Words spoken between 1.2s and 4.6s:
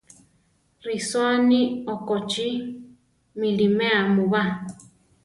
aní okochí! miʼlimea mu ba!